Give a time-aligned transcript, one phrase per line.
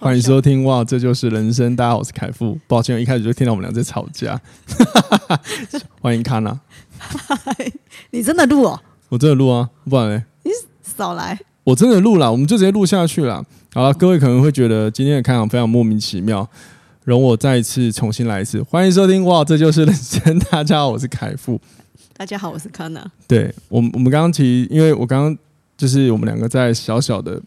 [0.00, 1.76] 欢迎收听哇，这就是人生。
[1.76, 2.58] 大家好，我是凯富。
[2.66, 4.40] 抱歉，我一开始就听到我们俩在吵架。
[6.02, 6.58] 欢迎康娜。
[8.10, 8.80] 你真的录哦？
[9.08, 10.24] 我真的录啊，不然呢？
[10.42, 10.50] 你
[10.82, 11.38] 少来。
[11.62, 13.44] 我真的录了，我们就直接录下去了。
[13.72, 16.48] 好了，各位可能会觉得今天的开场非常莫名其妙，
[17.04, 18.60] 容我再一次重新来一次。
[18.64, 20.38] 欢迎收听哇，这就是人生。
[20.50, 21.60] 大家好，我是凯富。
[22.16, 23.04] 大家好，我是康娜。
[23.28, 25.38] 对我们，我们刚刚提，因为我刚刚
[25.76, 27.40] 就是我们两个在小小的。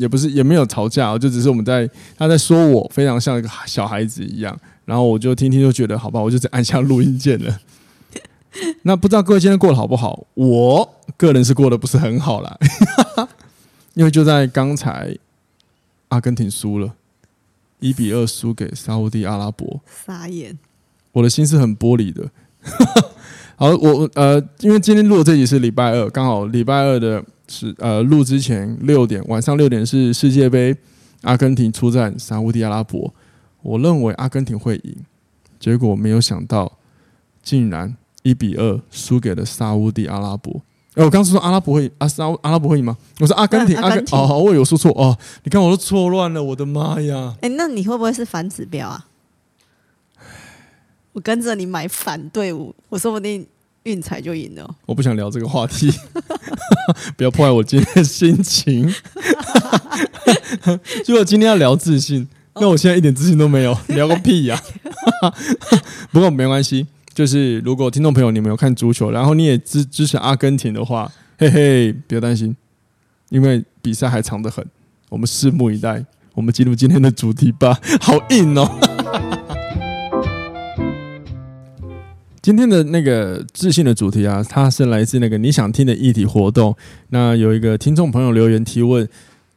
[0.00, 7.60] 也不是，也没有吵架，就只是我们在他在说我非常像一个小孩子一样，然后我就听听就觉得好吧，我就只按下录音键了。
[8.82, 10.26] 那不知道各位今天过得好不好？
[10.32, 12.58] 我个人是过得不是很好啦，
[13.92, 15.14] 因为就在刚才，
[16.08, 16.94] 阿根廷输了，
[17.80, 20.58] 一比二输给沙乌地阿拉伯，傻眼。
[21.12, 22.30] 我的心是很玻璃的。
[23.60, 27.22] 好，我呃，因为今天录的这集是礼拜二，刚好礼拜二的。
[27.52, 30.72] 是呃，录之前六点，晚上六点是世界杯，
[31.22, 33.12] 阿根廷出战沙乌地阿拉伯。
[33.60, 34.96] 我认为阿根廷会赢，
[35.58, 36.78] 结果没有想到，
[37.42, 40.62] 竟然一比二输给了沙乌地阿拉伯。
[40.94, 42.96] 哎、欸，我刚说阿拉伯会阿沙阿拉伯会赢吗？
[43.18, 45.18] 我说阿根廷，阿根廷哦，我有说错哦。
[45.42, 47.34] 你看我都错乱了，我的妈呀！
[47.40, 49.08] 哎、欸，那你会不会是反指标啊？
[51.12, 53.46] 我跟着你买反队伍，我说不定。
[53.84, 54.76] 运彩就赢了。
[54.84, 55.90] 我不想聊这个话题，
[57.16, 58.86] 不要破坏我今天的心情。
[61.08, 64.62] 如果今天要聊自信，那我现在一点自信都没有，聊个屁呀、
[65.22, 65.32] 啊！
[66.12, 72.54] 不过没关系，就是如果听众朋友你们有看足球，然后你也支支持阿根廷的话，嘿嘿，不要担心，
[73.30, 74.62] 因为比赛还长得很，
[75.08, 76.04] 我们拭目以待。
[76.34, 78.89] 我们进入今天的主题吧，好硬哦。
[82.42, 86.74] 今天的那个自信的主题啊，它是来自那个你想听的议题活动。
[87.10, 89.06] 那有一个听众朋友留言提问，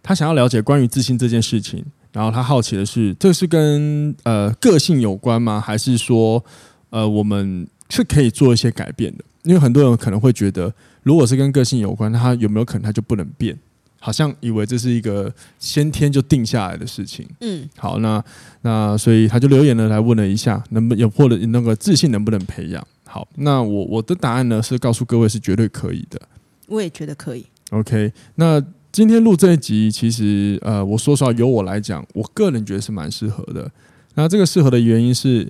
[0.01, 5.61] 他想要了解关于自信这件事情，然后他好奇的是，这是跟呃个性有关吗？
[5.61, 6.43] 还是说
[6.89, 9.23] 呃我们是可以做一些改变的？
[9.43, 10.73] 因为很多人可能会觉得，
[11.03, 13.57] 如果是跟个性有关，那他有没有可能他就不能变？
[14.05, 17.25] 好像以为这是一个先天就定下来的事情。
[17.39, 18.21] 嗯，好，那
[18.59, 22.85] 那所以他就留言了来问了一下，能不能或者那个自信能不能培养？
[23.05, 26.21] 好，那我我的答案呢是告诉各位是绝对可以的。
[26.67, 27.45] 我也觉得可以。
[27.71, 28.61] OK，那
[28.91, 33.71] 今天录这一集，其实呃，我说实话，由我来讲，我个人觉得是蛮适合的。
[34.15, 35.49] 那这个适合的原因是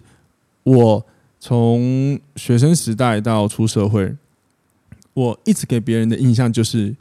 [0.62, 1.04] 我
[1.40, 4.16] 从学生时代到出社会，
[5.16, 6.96] 我一直给别人的印象就是。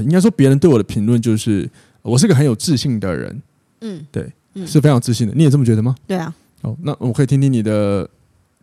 [0.00, 1.68] 应该说，别人对我的评论就是
[2.02, 3.42] 我是个很有自信的人。
[3.80, 4.32] 嗯，对，
[4.66, 5.34] 是非常自信的。
[5.34, 5.94] 你也这么觉得吗？
[6.06, 6.34] 对啊。
[6.62, 8.08] 哦，那我可以听听你的，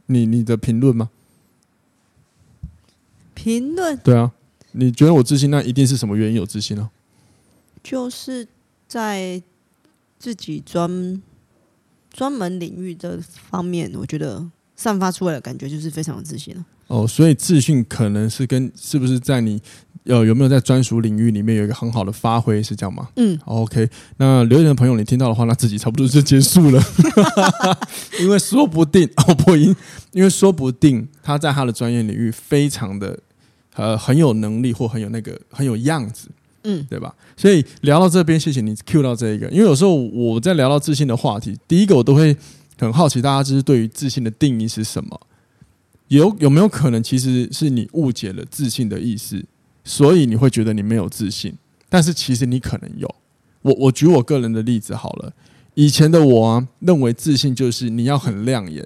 [0.07, 1.09] 你你的评论吗？
[3.35, 3.95] 评论？
[3.97, 4.31] 对啊，
[4.71, 6.89] 你觉得我自信，那一定是什么原因有自信呢？
[7.83, 8.47] 就是
[8.87, 9.41] 在
[10.19, 11.21] 自己专
[12.11, 16.65] 专门领域的方面，我觉得散发出来的感觉就是非常有自信了。
[16.91, 19.61] 哦，所以自信可能是跟是不是在你。
[20.05, 23.07] 呃有没有在专属领域里面有一个很好的发挥，是这样吗？
[23.17, 23.87] 嗯，OK。
[24.17, 26.83] 那留言的朋友，你听到的话，那自己差不多就结束了，
[28.19, 29.75] 因为说不定哦，破音，
[30.11, 33.15] 因为说不定他在他的专业领域非常的
[33.75, 36.29] 呃很有能力，或很有那个很有样子，
[36.63, 37.13] 嗯，对吧？
[37.37, 42.35] 所以聊到这边，谢谢你 cue 到这一个，因为有时候我在聊到自信的话题，第一个我都会
[42.79, 45.21] 很好奇，大家就是对于自信的定义是什么？
[46.17, 49.43] 有有没有可能，其实是你误解了自信的意思？
[49.85, 51.55] 所以你会觉得你没有自信，
[51.87, 53.15] 但是其实你可能有。
[53.61, 55.33] 我我举我个人的例子好了，
[55.73, 58.85] 以前的我啊，认为自信就是你要很亮眼，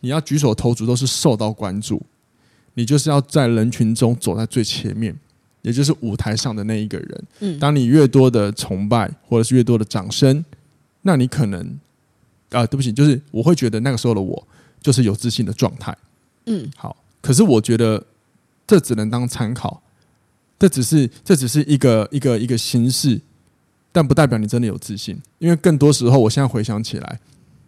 [0.00, 2.02] 你要举手投足都是受到关注，
[2.74, 5.14] 你就是要在人群中走在最前面，
[5.62, 7.24] 也就是舞台上的那一个人。
[7.38, 10.44] 嗯，当你越多的崇拜或者是越多的掌声，
[11.02, 11.78] 那你可能
[12.50, 14.48] 啊，对不起，就是我会觉得那个时候的我
[14.82, 15.96] 就是有自信的状态。
[16.46, 18.04] 嗯，好，可是我觉得
[18.66, 19.82] 这只能当参考。
[20.58, 23.20] 这只是这只是一个一个一个形式，
[23.92, 25.20] 但不代表你真的有自信。
[25.38, 27.20] 因为更多时候，我现在回想起来，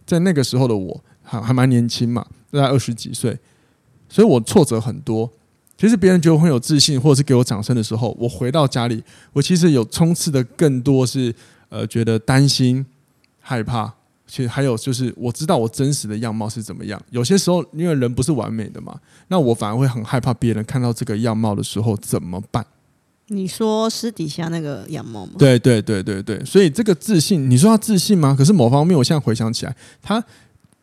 [0.05, 3.37] 在那个时候的我还还蛮年轻嘛，大概二十几岁，
[4.09, 5.29] 所以我挫折很多。
[5.77, 9.03] 其实别人觉得我很有自信，或者是给我掌声的时候，我回到家里，
[9.33, 11.31] 我其实有冲刺的更多是
[11.69, 12.83] 呃觉得担心、
[13.39, 13.93] 害怕，
[14.27, 17.01] 其实还有就是，我知道我真实的样貌是怎么样。
[17.09, 22.65] 有些时候，因为人不是完美的嘛，那我反而会很害怕别人看到这个样貌的时候怎么办？
[23.29, 25.33] 你说私底下那个样貌吗？
[25.37, 28.35] 对对对对对，所以这个自信，你说他自信吗？
[28.37, 30.23] 可是某方面，我现在回想起来，他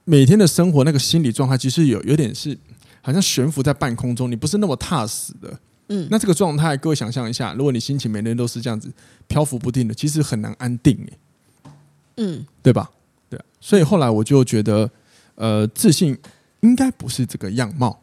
[0.04, 2.56] 每天的生活那个心理状态，其实有有点是
[3.00, 5.58] 好像悬浮在半空中，你不是那么踏实的。
[5.88, 8.90] 嗯，那这个状态，各位想象一下，如果你心情每天都是这样子
[9.26, 11.12] 漂浮不定的，其实很难安定诶。
[12.16, 12.90] 嗯，对吧？
[13.30, 14.90] 对所以后来我就觉得，
[15.34, 16.16] 呃，自信
[16.60, 18.00] 应该不是这个样貌。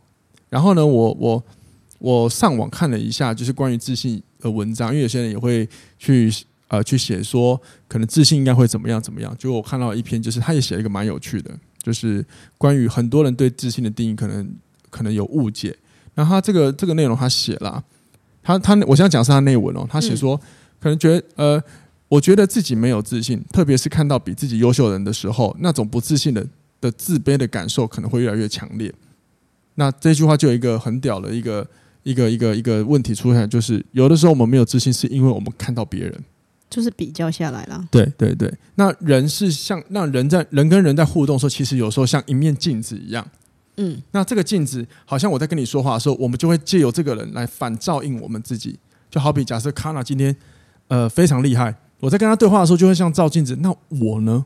[0.50, 1.44] 然后呢，我我
[2.00, 6.34] 我上网看了一下，就是关于自信的文章，因为有些人也会去
[6.68, 9.34] 呃去写说，可能自信应该会怎么样怎么样。
[9.38, 11.52] 就我看到一篇，就是他也写了一个蛮有趣的，
[11.82, 12.26] 就是
[12.58, 14.54] 关于很多人对自信的定义可能
[14.90, 15.78] 可能有误解。
[16.14, 17.84] 然后他这个这个内容他写了，
[18.44, 20.36] 他他我现在讲是他内文哦，他写说
[20.80, 21.64] 可能觉得呃。
[22.12, 26.46] 我觉得自己没有自信，特别是看到比自己优秀的人的时候，那种不自信的
[26.82, 28.94] 的自卑的感受可能会越来越强烈。
[29.76, 31.66] 那这句话就有一个很屌的一个
[32.04, 36.14] 一个一个一个问题出现，就是有的时候我们没有自信，是因为我们看到别人，
[36.70, 37.88] 就是比较下来了。
[37.90, 43.26] 对对对，那人是像那人在人跟人在互动的时候，其实有时候像一面镜子一样。
[43.78, 48.78] 嗯，那这个镜子好像我在跟你说话的时候，我们就会借由这个人来反照应我们自己。
[49.10, 50.36] 就好比假设卡娜今天
[50.90, 51.74] 呃非常厉害。
[52.02, 53.56] 我在跟他对话的时候，就会像照镜子。
[53.62, 54.44] 那我呢？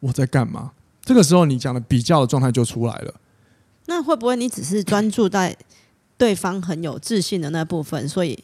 [0.00, 0.72] 我在干嘛？
[1.04, 3.14] 这个时候，你讲的比较的状态就出来了。
[3.86, 5.56] 那会不会你只是专注在
[6.16, 8.42] 对方很有自信的那部分，所以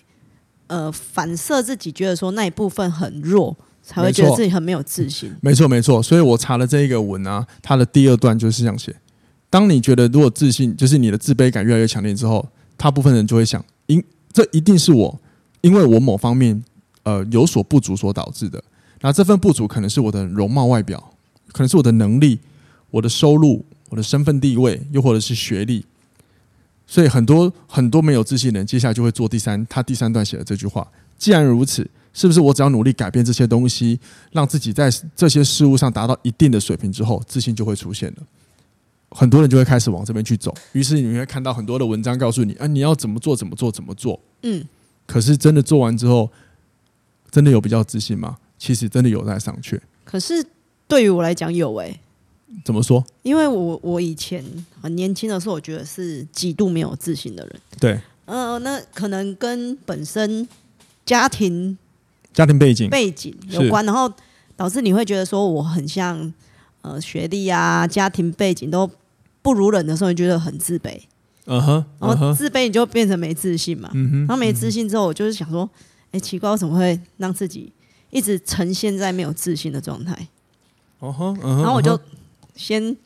[0.68, 5.34] 呃反射自己觉得说那一部分很弱，才会觉得自己很没有自信？
[5.40, 6.02] 没错，没错。
[6.02, 8.94] 所以我查了这一个文啊，它的第二段就是这样写：
[9.48, 12.46] 当你觉得如果自信就是你的自卑感越来越强烈之后，
[12.76, 14.02] 大部分人就会想，因
[14.32, 15.20] 这一定是我，
[15.62, 16.62] 因为我某方面。
[17.02, 18.62] 呃，有所不足所导致的，
[19.00, 21.12] 那这份不足可能是我的容貌外表，
[21.50, 22.38] 可能是我的能力、
[22.91, 25.85] 我的收入、我的身份地位，又或者是学历。
[26.87, 30.87] 所以很多很多没有自信的人，接下来就会做第三，他第三段写的这句话。
[31.17, 33.99] 既然如此，是不是我只要努力改变这些东西，
[34.32, 38.17] 让自己在这些事物上达到一定的水平之后，自信就会出现了？
[39.11, 40.55] 很多人就会开始往这边去走。
[40.73, 44.20] 于是你会看到很多的文章告诉你，啊，你要怎么做，怎么做，怎么做。
[44.43, 44.62] 嗯。
[45.06, 46.31] 可是真的做完之后。
[47.31, 48.37] 真的有比较自信吗？
[48.59, 49.81] 其实真的有在商榷。
[50.05, 50.44] 可是
[50.87, 52.00] 对于我来讲，有诶、欸。
[52.65, 53.05] 怎么说？
[53.23, 54.44] 因为我我以前
[54.82, 57.61] 很年轻的时候，我觉得是极度没有自信的人。
[57.79, 58.00] 对。
[58.25, 60.47] 呃，那可能跟本身
[61.06, 61.79] 家庭
[62.32, 64.12] 家庭背景背景有关，然后
[64.56, 66.32] 导致你会觉得说我很像
[66.82, 68.91] 呃学历啊、家庭背景都
[69.43, 71.00] 不如人的时候，你觉得很自卑。
[71.47, 71.85] 嗯哼。
[72.00, 73.88] 然后自卑，你就变成没自信嘛。
[73.94, 74.19] 嗯哼。
[74.27, 75.71] 然后没自信之后，我就是想说。
[76.12, 77.72] 哎，奇怪，我怎么会让自己
[78.10, 80.28] 一直呈现在没有自信的状态？
[80.98, 81.98] 哦吼，然后我就
[82.54, 82.96] 先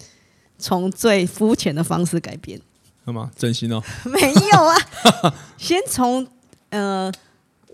[0.59, 2.61] 从最肤浅的方式改变。
[3.05, 3.31] 干嘛？
[3.37, 3.83] 整形哦？
[4.05, 4.77] 没有啊，
[5.59, 6.27] 先从
[6.71, 7.13] 呃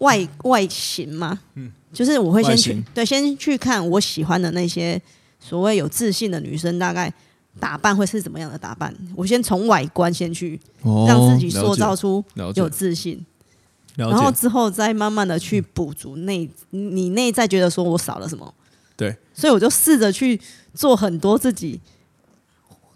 [0.01, 5.01] 外外形嘛，嗯，就是我会先去对，先去看我喜欢的那些
[5.39, 7.13] 所谓有自信的女生，大概
[7.61, 8.93] 打扮会是怎么样的打扮？
[9.15, 10.61] 我先从外观先去
[11.07, 12.25] 让自己塑造出
[12.57, 13.25] 有自信。
[13.97, 18.55] 然后之后再慢慢的去补足内，你内在觉得说我少了什么？
[18.97, 20.41] 对，所以我就试着去
[20.75, 21.81] 做很多自己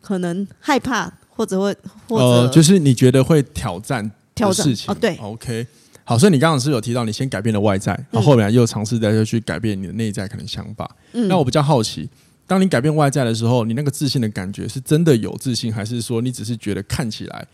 [0.00, 1.76] 可能害怕或者会
[2.08, 5.66] 或者、呃、就是你觉得会挑战挑战事情哦，对，OK，
[6.04, 10.94] 好，所以你刚刚是有提到你先改变了外在，然后后面又尝试再去改变你的内在可能想法。
[11.12, 12.08] 嗯，那我比较好奇，
[12.46, 17.46] 当你改变外在的时候，你那个自信的感觉是真的有自信，还是说你只是觉得看起来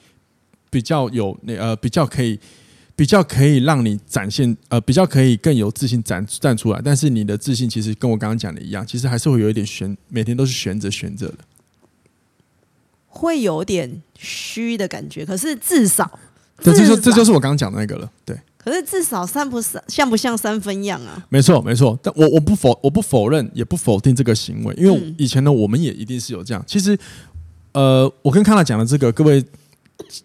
[0.68, 2.38] 比较有那呃比较可以？
[3.00, 11.38] 比较可以让你展现，呃，比较可以更有自信展站出来，但是你的自信其实跟我刚刚讲的一样，其实还是会有一点悬，每天都是悬着悬着的，
[13.06, 15.24] 会有点虚的感觉。
[15.24, 16.18] 可是至少，
[16.58, 18.38] 这就这就是我刚刚讲的那个了，对。
[18.58, 21.26] 可是至少三不三像不像三分样啊？
[21.30, 21.98] 没错，没错。
[22.02, 26.62] 但我我不否我不否认，也不否定这个行为，因为以前呢，我们也一定是有这样。
[26.66, 26.98] 其实，
[27.72, 29.42] 呃，我跟康娜讲的这个，各位。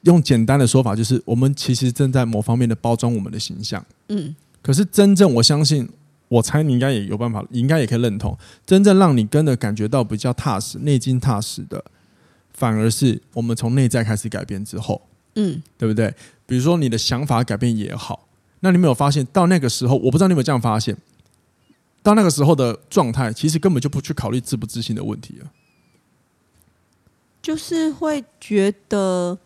[0.03, 3.84] 用简单的说法，就是我们其实正在某方面的包装我们的形象。
[4.10, 5.88] 嗯，可是真正我相信，
[6.27, 11.84] 我猜你应该也有办法，你应该也可以认同，真正让你跟着感觉到比较踏实、内心踏实的，
[12.53, 15.01] 反而是我们从内在开始改变之后。
[15.36, 16.13] 嗯，对不对？
[16.46, 18.27] 比如说你的想法改变也好，
[18.62, 20.96] 那你没有发现到那个时候，我不知道你有没有这样发现，
[22.01, 25.51] 到那个时候的状态，其实根本就不去考虑自不自信的问题了，
[27.41, 29.38] 就是会觉得。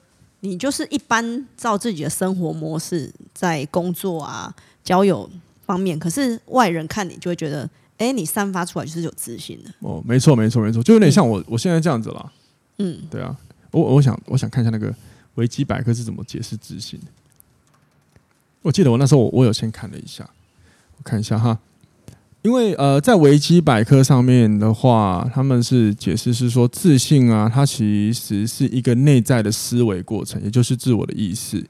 [0.42, 4.54] 你就是一般照自己的生活模式在工作啊、
[4.84, 5.30] 交友
[5.66, 9.72] 方面，可是外人看你就会觉得，哎，你散发出来就是有自信的。
[9.80, 12.32] 哦，没错，没错，没错，就有点像我、嗯、我现在这样子啦。
[12.78, 13.36] 嗯，对啊，
[13.72, 14.94] 我我想我想看一下那个
[15.36, 17.00] 维基百科是怎么解释自信。
[18.62, 20.30] 我记得我那时候我我有先看了一下，
[20.98, 21.60] 我看一下哈。
[22.42, 31.62] 因为呃，在维基百科上面的话，他们是解释是说，自信啊，它其实是一个内在的思维过程，也就是自我的意识。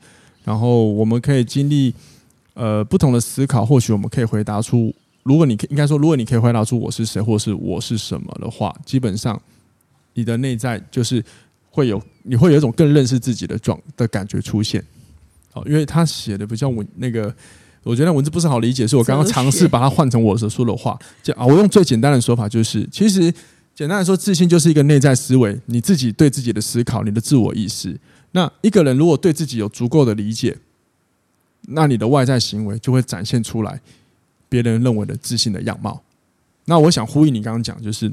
[0.44, 1.92] 然后我们可以经历
[2.54, 9.42] 呃不同的思考，或许我们可以回答出，如果你应该说，如果你可以回答出我是谁，或是我是什么的话，基本上
[10.14, 11.24] 你的内在就是
[11.72, 14.84] 会有，你会有一种更认识自己的状的感觉出现。
[15.52, 17.34] 好，因为他写的比较稳那个。
[17.90, 20.98] 我觉得文字不是好理解，是我刚刚尝试把它换成我所说的话。
[21.24, 23.34] 就啊，我用最简单的说法，就是其实
[23.74, 28.00] 简单来说，自信就是一个内在思维，你自己对自己的思考，你的自我意识。
[28.34, 30.56] 那一个人如果对自己有足够的理解，
[31.70, 33.82] 那你的外在行为就会展现出来
[34.48, 36.04] 别人认为的自信的样貌。
[36.66, 38.12] 那我想呼应你刚刚讲，就是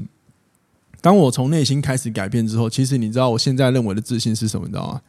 [1.01, 4.65] 当我从内心开始改变之后，其实你知道我现在认为的自信是什么？
[4.65, 5.01] 你知道吗？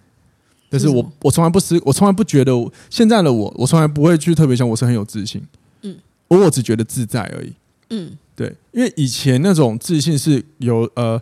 [0.70, 2.52] 但是我我从来不思，我从来不觉得
[2.90, 5.42] 现在的我，我从来不会去特别想我是很有自信，
[5.82, 5.96] 嗯，
[6.28, 7.52] 我我只觉得自在而已，
[7.90, 11.18] 嗯，对，因为以前那种自信是有呃，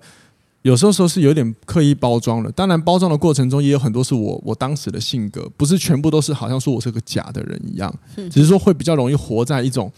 [0.62, 9.92] 有时候说是有点刻意包装的，当然包装的过程中也有很多是我我当时的性格，不是全部都是好像说我是个假的人一样，只是说会比较容易活在一种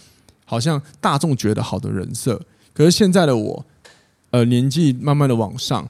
[0.45, 2.39] 好像大众觉得好的人设，
[2.75, 3.65] 可是现在的我，
[4.31, 5.89] 呃，年纪慢慢的往上。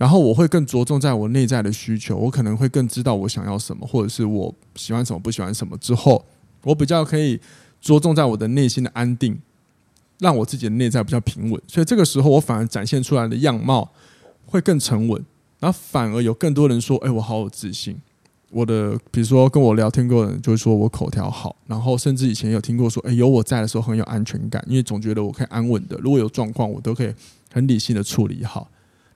[0.00, 5.76] 然后我会更着重在我内在的需求，我可能会更知道我想要什么，或者是我喜欢什么、不喜欢什么。
[5.76, 6.24] 之后，
[6.62, 7.38] 我比较可以
[7.82, 9.38] 着重在我的内心的安定，
[10.18, 11.60] 让我自己的内在比较平稳。
[11.66, 13.92] 所以这个时候，我反而展现出来的样貌
[14.46, 15.22] 会更沉稳，
[15.58, 18.00] 然后反而有更多人说：“哎，我好有自信。”
[18.50, 27.14] 我的比如说跟我聊天过的人就会说我口条好，然后甚至以前有听过说：“哎，有我在的时候很有安全感，因为总觉得我可以安稳的，如果有状况，我都可以
[27.52, 28.66] 很理性的处理好。”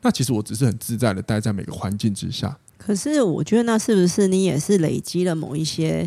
[0.05, 2.57] 那其实我只是很自在的待在每个环境之下。
[2.79, 6.07] 可是我觉得那是不是你也是累积了某一些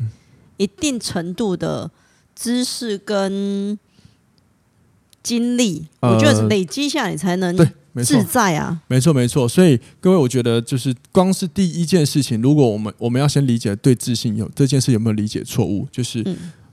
[0.58, 1.90] 一定程度的
[2.36, 3.78] 知识跟
[5.24, 5.88] 经历？
[6.02, 7.58] 我觉得累积下来才能
[8.06, 8.80] 自在啊。
[8.88, 9.50] 没错，没错。
[9.50, 16.24] 所以各位，我觉得就是光是第一件事情，如果我们我们要先理解对自信有这件事有没有理解错误，就是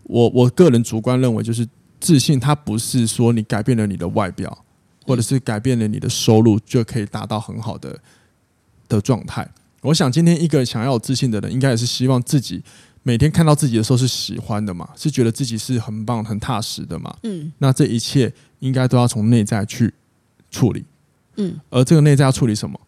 [0.03, 1.67] 我我个人主观认为，就是
[1.99, 4.64] 自信它不是说你改变了你的外表。
[5.05, 7.99] 或者是改变了你的收入，就可以达到很好的
[8.89, 9.49] 的状态。
[9.83, 12.63] 我想今天一个想要有自信的人，应该也是希望自己
[13.03, 17.15] 每天看到自己的时候是喜欢的嘛，是觉得自己是很棒、很踏实的嘛。
[17.23, 19.93] 嗯，那这一切应该都要从内在去
[20.51, 20.85] 处理。
[21.37, 22.81] 嗯，而这个内在要处理什么，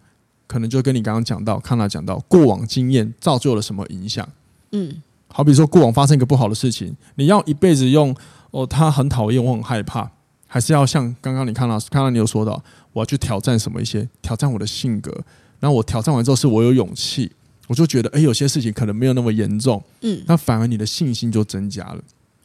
[0.46, 4.26] 可能就跟你刚刚讲到，康纳讲到过往经验造就了什么影响。
[4.72, 8.16] 嗯，好比说过往发生一个不好的事情，你要一辈子用
[8.52, 10.10] 哦，他很讨厌，我很害怕。
[10.46, 12.62] 还是要像刚刚你看到，看到你有说到，
[12.92, 15.12] 我要去挑战什么一些，挑战我的性格。
[15.58, 17.32] 然后我挑战完之后，是我有勇气，
[17.66, 21.98] 我就觉得，哎，有些事情可能没有那么严重，嗯，那反而你的信心就增加了，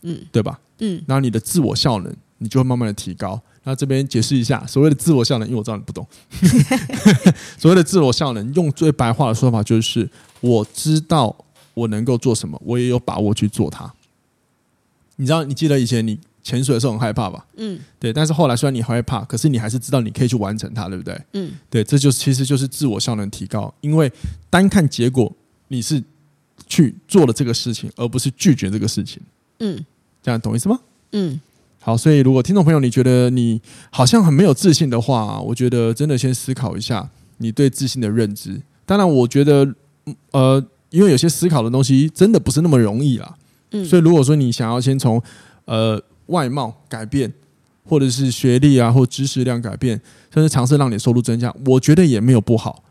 [0.03, 0.57] 嗯，对吧？
[0.79, 3.39] 嗯，然后你的自我效能，你就会慢慢的提高。
[3.63, 6.07] 那这边解释一下，所谓的自我效能，因为我知道你不懂，
[7.59, 11.35] 所谓的自我效能，用最白话的说法就是，我知道
[11.73, 13.93] 我能够做什么，我也有把握去做它。
[15.17, 16.17] 你知道，你记得以前你。
[16.43, 17.45] 潜水的时候很害怕吧？
[17.57, 18.11] 嗯，对。
[18.11, 21.21] 但是后来虽然你害怕，可是你还是知道你可以去完成它，对不对？
[21.33, 21.83] 嗯，对。
[21.83, 24.11] 这就是其实就是自我效能提高，因为
[24.49, 25.31] 单看结果，
[25.67, 26.01] 你是
[26.67, 29.21] 去做了这个事情，而不是拒绝这个事情。
[29.59, 29.85] 嗯，
[30.23, 30.79] 这样懂意思吗？
[31.11, 31.39] 嗯，
[31.79, 31.95] 好。
[31.95, 37.07] 所以如果听众朋友你觉得你好像很没有自信的话，我觉得真的先思考一下
[37.37, 38.59] 你对自信的认知。
[38.85, 39.75] 当然，我觉得
[40.31, 43.35] 呃，因为有些思考的东西真的不是那么容易啦。
[43.71, 45.21] 嗯，所以如果说你想要先从
[45.65, 46.01] 呃。
[46.31, 47.31] 外貌改变，
[47.85, 50.01] 或者是学历啊，或知识量改变，
[50.33, 52.83] 甚至尝试让你收入增加，我觉得也没有不好。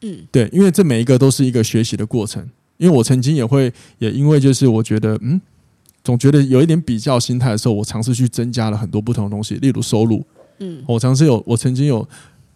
[0.00, 2.48] 嗯，对，因为这每一个都是一个学习的过程。
[2.76, 5.40] 因为我曾经也会，也因为就是我觉得，嗯，
[6.02, 10.24] 总觉得有一点比较心态的时候，我尝试去增加了很多不同的东西，例如收入。
[10.58, 12.06] 嗯，我尝试有，我曾经有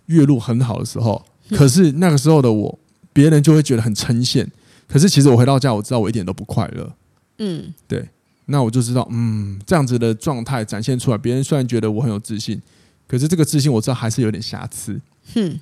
[0.07, 2.79] 月入很好的时候，可是那个时候的我，
[3.13, 4.45] 别人就会觉得很称羡。
[4.89, 6.93] 可是其实我回到家，我知道我一点都不快乐。
[7.39, 8.09] 嗯，对。
[8.51, 12.61] 那我就知道，嗯，这样子的状态展现出来，别人虽然觉得我很有自信，
[13.07, 14.99] 可是这个自信我知道还是有点瑕疵。
[15.35, 15.61] 哼，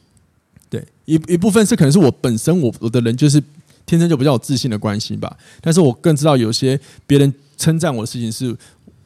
[0.71, 3.43] 对，一一部分是可能是我本身我我的人就是
[3.85, 6.79] 天生就比较有自信的关系吧，但是我更知道有些
[7.09, 8.57] 别人称赞我的事情是，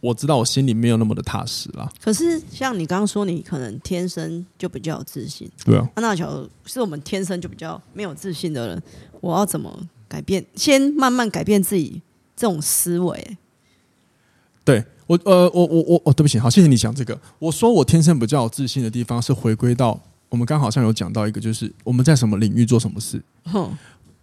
[0.01, 1.91] 我知道我心里没有那么的踏实啦。
[2.03, 5.89] 可是像你刚刚说，你可能天生就比较有自信，对啊。
[5.97, 8.83] 那假如是我们天生就比较没有自信的人，
[9.23, 9.75] 我要怎么
[10.07, 10.45] 改变？
[10.55, 12.03] 先慢慢改变自己
[12.37, 13.39] 这种思维。
[14.71, 17.19] 对，我呃，我我我哦，对不起，好，谢谢你讲这个。
[17.41, 23.21] 我说我天生比较有自信的地方是回归到我们刚好像有讲到一个，就是我们在什么领域做什么事。
[23.47, 23.69] 哼，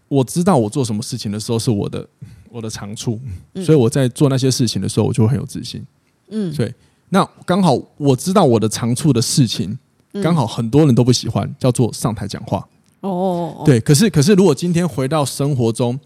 [0.08, 2.08] 我知道我做什么事情的时候是我的
[2.50, 3.20] 我的长处，
[3.66, 5.86] 所以我在做那些事情的时候，我就会很有自信。
[6.30, 6.74] 嗯，对。
[7.10, 9.78] 那刚好我知道我的长处的事情，
[10.24, 12.66] 刚好很多人都不喜欢，叫做上台讲话。
[13.02, 13.80] 哦，对。
[13.82, 16.00] 可是可是，如果今天回到生活中，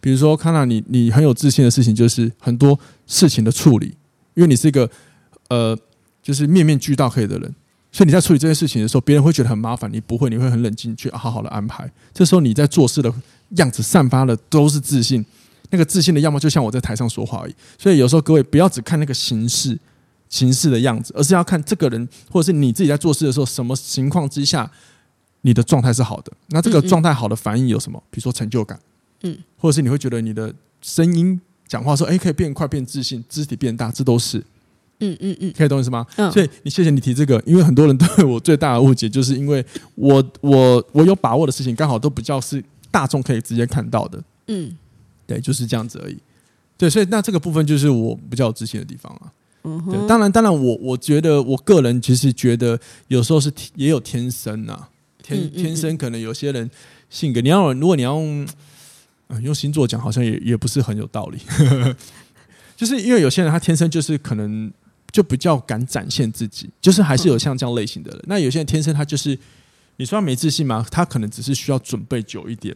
[0.00, 3.94] 比如说看到你你很有自信的事情，就是很多事情的处理。
[4.34, 4.88] 因为你是一个
[5.48, 5.76] 呃，
[6.22, 7.54] 就是面面俱到可以的人，
[7.90, 11.90] 所以你在处理这件事情的时候，别人会觉得很麻烦，你不会，你会很冷静去好好的安排。
[12.14, 13.12] 这时候你在做事的
[13.56, 15.24] 样子散发的都是自信，
[15.70, 17.54] 那个自信的样貌就像我在台上说话而已。
[17.76, 19.76] 所以有时候各位不要只看那个形式
[20.28, 24.70] 形式的样子，而是要看这个人或者是你自己在做事的时候，什么情况之下
[25.40, 26.30] 你的状态是好的。
[26.50, 28.00] 那这个状态好的反应有什么？
[28.10, 28.78] 比如说成就感，
[29.22, 31.40] 嗯，或者是你会觉得你的声音。
[31.66, 34.38] 讲话说，哎，可以变快，变自信，肢体变大，这都是，
[35.00, 36.06] 嗯嗯嗯，可以懂意思吗？
[36.16, 39.62] 嗯，所以你谢谢你提这个，因为很多人对我最大的误解，就是因为
[39.94, 44.74] 我我我有把握的事情，刚好都比较是大众可以直接看到的，嗯，
[45.26, 46.16] 对，就是这样子而已。
[46.78, 49.30] 对，所以那这个部分就是我比较有自信的地方啊。
[49.64, 54.88] 嗯当然当然我，我我觉得我个人其实觉得有时候是也有天生啊，
[55.22, 56.70] 天天生可能有些人
[57.10, 58.48] 性格，你要如果你要用。
[59.42, 61.38] 用星座讲好像也也不是很有道理，
[62.76, 64.72] 就是因为有些人他天生就是可能
[65.12, 68.20] 就比较敢展现自己，就是还是有像这样类型的人。
[68.26, 69.38] 那有些人天生他就是
[69.96, 70.86] 你说他没自信吗？
[70.90, 72.74] 他可能只是需要准备久一点。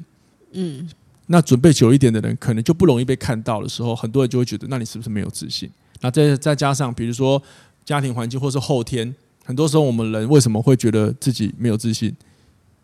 [0.52, 0.88] 嗯，
[1.26, 5.71] 那准备久一点的人，可能就不容易被看到的时候，很多人就会觉得，那你是不是没有自信？
[6.00, 7.42] 那再再加上比如说
[7.85, 12.14] 家庭环境或是后天，很多时候我们人为什么会觉得自己没有自信？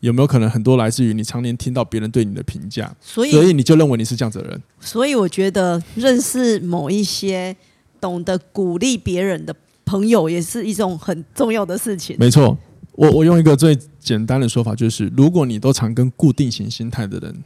[0.01, 4.63] 有没有可能很多来自于你常年听到别人对你的评价，所以所以你就认为你是这样子的人？
[4.79, 7.57] 所以我觉得认识某一些
[8.01, 9.53] 懂得鼓励别人的
[9.85, 12.17] 朋友，也是一种很重要的事情。
[12.17, 12.57] 没错，
[12.93, 17.45] 我我用一个最简单的说法，就是如果你都常跟固定型心态的人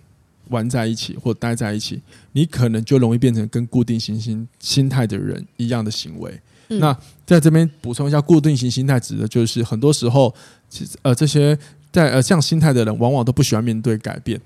[0.50, 6.38] 玩在一起或待在一起，你可能就容易变成跟固定型心心态的人一样的行为。
[6.68, 10.35] 嗯、那在这边补充一下，固定型心态指的就是很多时候，
[10.68, 11.59] 其实呃这些。
[11.92, 14.40] 在呃，这样心态的人往往都不喜欢面对改变，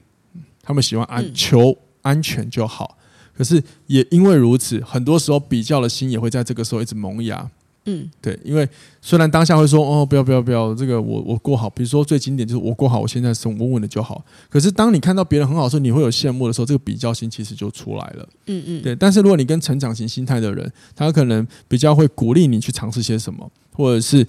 [0.62, 2.98] 他们喜欢安求安全就好。
[3.32, 7.48] 可是也因为如此，很多时候比较的心也会在这个时候一直萌芽。
[7.88, 8.68] 嗯，对，因为
[9.00, 11.70] 虽然当下会说哦，不要不要不要，这个我我过好。
[11.70, 14.24] 比如说最经典就是我过好，我现在生稳稳的就好。
[14.48, 18.28] 可是当你看到别人很好的时候，你会有羡慕的时候，这个比较心其实就出来了。
[18.46, 18.96] 嗯嗯，对。
[18.96, 24.26] 但是如果你跟成长型心态的人，他可能比较会鼓励你去尝试些什么，或者是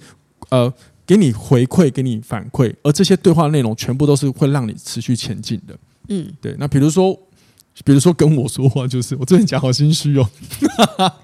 [0.50, 0.72] 呃。
[1.08, 5.74] 给你回馈，给你反馈，而这些对话内容全部都是会让你持续前进的。
[6.08, 6.54] 嗯，对。
[6.58, 7.18] 那比如说，
[7.82, 10.30] 比如说跟我说话， 就是我最近讲好心虚哦。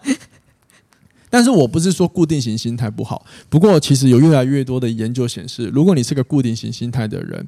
[1.29, 7.47] 但是我不是说固定型心态不好，不过其实有越来越多的研究显示，如果你是个固定型心态的人，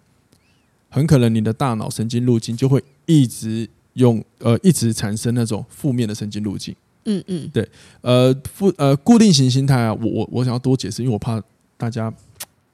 [0.90, 6.76] 很可能你的大脑神经路径就会一直用呃一直产生那种负面的神经路径。
[7.06, 7.66] 嗯嗯，对。
[8.02, 11.42] 呃，负呃固定型心态啊，我我我想要多解释，因为我怕
[11.78, 12.12] 大家。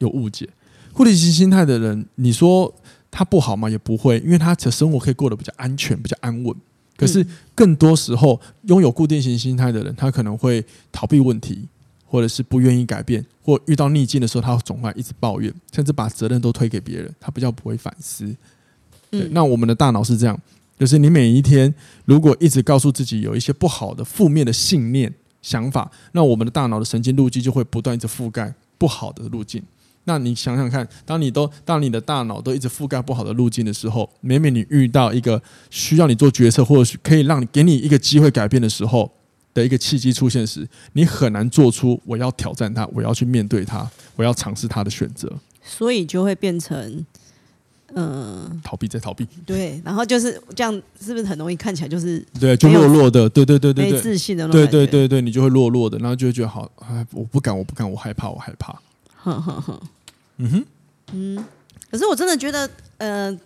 [0.02, 0.48] 有误解，
[0.92, 2.72] 固定型心态的人，你说
[3.10, 3.70] 他不好吗？
[3.70, 6.54] 也不会，因为他的生活可以过得比较安全、比较安稳。
[6.96, 11.66] 可是更多时候，拥有固定型心态的人，他可能会逃避问题，
[12.06, 17.12] 或者是不愿意改变，或遇到逆境的时候，他总会一直抱怨，甚至把责任都推给别人。
[17.18, 18.36] 他比较不会反思。
[19.10, 20.38] 对，那我们的大脑是这样，
[20.78, 29.60] 就是你每一天如果一直告诉自己有一些不好的、负面的信念、想法，那我们的大脑的神经路径就会不断一直覆盖不好的路径。
[30.04, 39.10] 那你想想看，当你都当你的大脑都一直覆盖不好的路径的时候，每每你遇到一个需要你做决策，或者是可以让你给你一个机会改变的时候
[39.54, 45.30] 的一个契机出现时，你很难做出我要挑战它，我要去面对它，我要尝试它的选择。
[45.64, 46.76] 所以就会变成，
[47.94, 49.24] 嗯、呃，逃避再逃避。
[49.46, 58.76] 对，然后就是这样，是不是很容易看起来就是对，就弱弱的，对对对对对，没自信的，对对对对，你就会弱弱的，然后就会觉得好，哎，我不敢，我不敢，我害怕，我害怕。
[59.22, 59.80] 哼哼哼，
[60.38, 60.66] 嗯哼，
[61.12, 61.44] 嗯，
[61.90, 63.38] 可是我真的觉得，呃，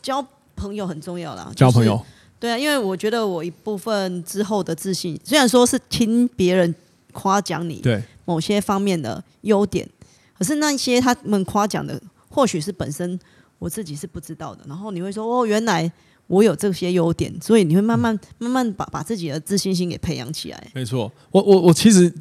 [0.00, 1.50] 交朋友很重要啦。
[1.56, 2.00] 交朋友，
[2.38, 6.72] 对啊，因为我觉得我一部分之后的自信，虽然说是听别人
[7.12, 9.88] 夸奖你对某些方面的优点，
[10.38, 13.18] 可是那些他们夸奖的，或许是本身
[13.58, 14.64] 我自己是不知道的。
[14.68, 15.90] 然后你会说，哦，原来
[16.28, 20.70] 我有这些优点，所以你会慢慢慢慢把把自己的自信心给培养起来。
[20.72, 22.14] 没错，我我我其实。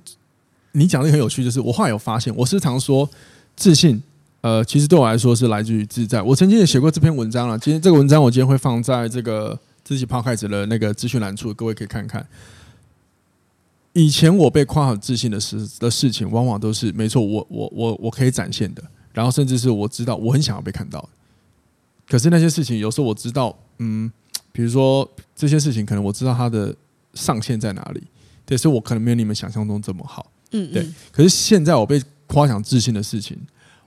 [0.74, 3.10] 你讲的很有趣，就是我后来有发现，我时常说
[3.56, 4.02] 自信，
[4.42, 6.22] 呃，其实对我来说是来自于自在。
[6.22, 12.28] 我曾经也写过这篇文章了，今天这个文章我今天会放在这个自己 Podcast 的那个资讯栏处，各位可以看看。
[13.94, 18.84] 以前我被夸很自信的事的事情，往往都是没错，我我我我可以展现的，
[19.14, 21.08] 然后甚至是我知道我很想要被看到。
[22.10, 24.12] 可是那些事情，有时候我知道，嗯，
[24.52, 26.76] 比如说这些事情，可能我知道它的
[27.14, 28.02] 上限在哪里，
[28.48, 30.88] 对，所以我可能没有你们想象中这么好，嗯，嗯，对。
[31.12, 33.38] 可是现在我被夸奖自信的事情，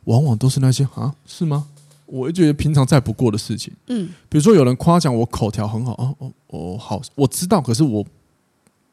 [0.04, 1.66] 往往都是那些啊，是吗？
[2.04, 8.06] 我觉得平常再不过的事情，嗯，比如说有人夸奖我口条很好，哦哦哦，好，我知道，可是我。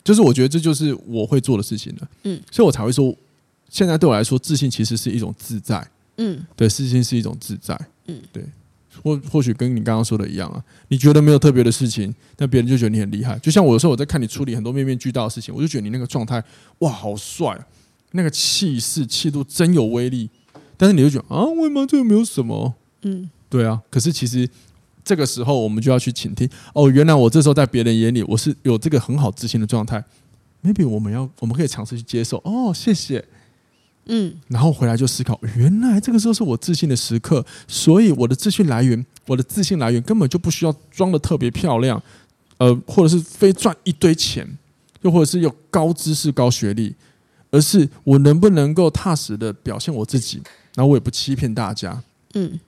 [0.04, 3.16] 就是我觉得这就是我会做的事情了，嗯，所以我才会说，
[3.70, 7.74] 现在对我来说，自信其实是一种自在，嗯，对，自信是一种自在，
[8.08, 8.44] 嗯，对，
[9.02, 13.40] 或或许跟你刚刚说的一样啊，你觉得没有特别的事情，但别人就觉得你很厉害。
[13.40, 16.44] 就像我有时候我在看你处理很多面面俱到的事情，我就觉得你那个状态，
[16.80, 17.66] 哇，好帅啊，
[18.12, 20.30] 那个气势气度真有威力。
[20.76, 22.76] 但是你就觉得啊，为什么这又没有什么？
[23.04, 24.50] 嗯，对啊，可是其实。
[25.06, 26.50] 这个时候，我们就要去倾听。
[26.74, 30.02] 哦，原来我这时候在别人眼里，我是有这个很好自信的状态。
[30.64, 32.38] Maybe 我们要，我们可以尝试去接受。
[32.46, 33.26] 哦，谢谢。
[34.06, 42.02] 嗯，然后回来就思考，原来这个时候是我自信的时刻，所以我的自信来源，我的自信来源根本就不需要装的特别漂亮，
[42.58, 44.58] 呃，或者是非赚一堆钱，
[45.02, 46.96] 又或者是有高知识、高学历，
[47.52, 50.42] 而是我能不能够踏实的表现我自己，
[50.76, 52.04] 然后我也不欺骗大家。
[52.34, 52.60] 嗯，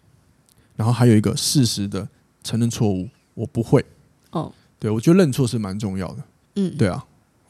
[0.75, 2.07] 然后还有一个事实的。
[2.45, 3.83] 承认错误，我不会。
[4.29, 6.23] 哦，对，我觉得认错是蛮重要的。
[6.57, 7.03] 嗯，对啊，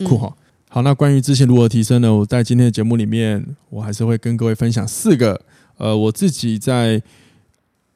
[0.05, 0.33] 酷哈。
[0.75, 2.13] 好，那关于自信如何提升呢？
[2.13, 5.39] 我在今天的节目里面，我还是会跟各位分享四个
[5.77, 7.01] 呃，我自己在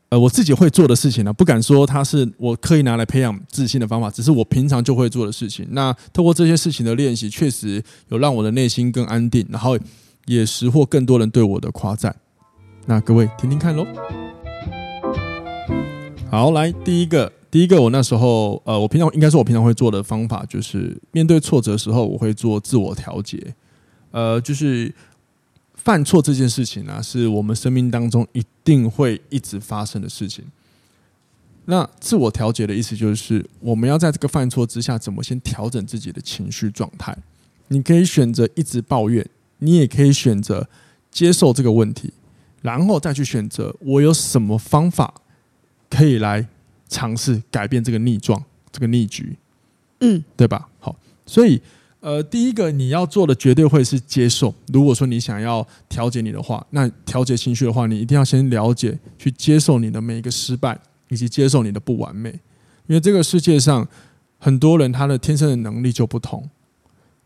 [0.08, 1.34] 呃我自己会做的事情呢。
[1.34, 5.68] 不敢说它是我刻意拿来培养自信的方法，只是我平常就会做的事情。
[5.72, 9.78] 那透过这些事情的练习，确实有让我的内心更安定，然后
[10.26, 12.16] 也识获更多人对我的夸赞。
[12.86, 13.86] 那各位听听看喽。
[16.32, 23.56] 好，来第一个，第一个，我那时候，呃，我平常应该说，我平常会做的方法就是，面对挫折的时候，我会做自我调节。
[24.12, 24.94] 呃，就是
[25.74, 30.46] 犯错这件事情呢、啊，是我们生命当中一定会一直发生的事情。
[31.66, 37.18] 那自我调节的意思就是，我们要在这个犯错之下，怎么先调整自己的情绪状态？
[37.70, 40.68] 你可以选择一直抱怨，你也可以选择
[41.12, 42.14] 接受这个问题，
[42.62, 45.14] 然后再去选择我有什么方法。
[45.90, 46.48] 可以来
[46.90, 49.38] 尝试改变这个逆状，这个逆局，
[50.02, 50.68] 嗯，对吧？
[50.80, 50.94] 好，
[51.26, 51.62] 所以
[52.02, 54.54] 呃，第一个你要做的绝对会是接受。
[54.74, 62.30] 如果说你想要调节你的话，那调节情绪的话，你一定要先了解，去接受你的每一个失败，以及接受你的不完美。
[62.88, 63.88] 因为这个世界上
[64.40, 66.50] 很多人他的天生的能力就不同，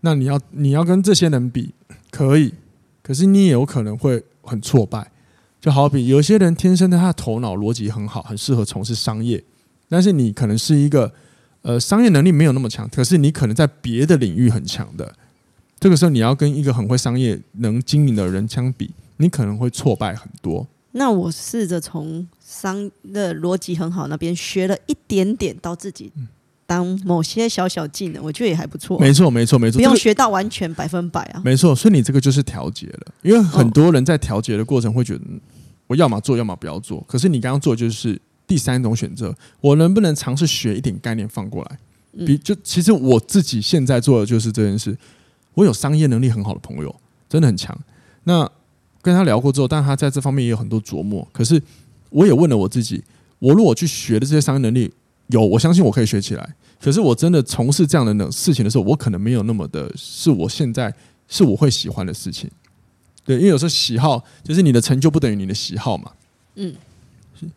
[0.02, 1.74] 那你要你要跟这些人比，
[2.12, 2.54] 可以，
[3.02, 5.12] 可是你也有可能会很挫败。
[5.62, 9.42] 就好比有些人天生的他的头脑逻辑很好，很适合从事商业，
[9.94, 11.14] 但是你可能是一个
[11.62, 15.14] 呃商业能力没有那么强，可是你可能在别的领域很强的，
[15.80, 20.68] 这个时候你要跟一个很会商业能经营的人相比，你可能会挫败很多。
[20.94, 26.12] 那我试着从商的逻辑很好那边学了一点点到自己。
[26.66, 28.98] 当某些小小技能，我觉得也还不错。
[28.98, 31.42] 没错，没错，没错，不用学到完全百分百啊。
[31.44, 35.22] 没错，所以你这个就是调节了，因为很多人在调节的过程会觉得，
[35.88, 37.04] 我要么做，要么不要做。
[37.08, 42.26] 可是你刚刚做的就是第三种选择，我能不能尝试学一点概念放过来？
[42.26, 44.98] 比就其实我自己现在做的就是这件事。
[45.54, 46.96] 我有商业能力很好的朋友，
[47.30, 47.78] 真的很强。
[48.24, 48.50] 那
[49.02, 51.28] 跟他聊过之后，但他在这方面也有很多琢磨。
[51.32, 51.62] 可是
[52.10, 53.04] 我也问了我自己，
[53.40, 54.92] 我如果去学的这些商业能力。
[55.28, 56.56] 有，我相信我可以学起来。
[56.82, 60.94] 可是我真的从事这样的事情的时候，我可能没有那么的，是我现在
[61.30, 62.52] 是我会喜欢的事情。
[63.24, 66.12] 对，因为有时候喜好就是你的成就不等于你的喜好嘛。
[66.56, 66.76] 嗯。